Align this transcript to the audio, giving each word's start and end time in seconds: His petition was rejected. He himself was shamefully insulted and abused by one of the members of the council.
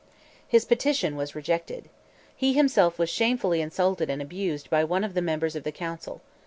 His 0.47 0.65
petition 0.65 1.15
was 1.15 1.35
rejected. 1.35 1.87
He 2.35 2.53
himself 2.53 2.97
was 2.97 3.07
shamefully 3.07 3.61
insulted 3.61 4.09
and 4.09 4.19
abused 4.19 4.67
by 4.71 4.83
one 4.83 5.03
of 5.03 5.13
the 5.13 5.21
members 5.21 5.55
of 5.55 5.63
the 5.63 5.71
council. 5.71 6.21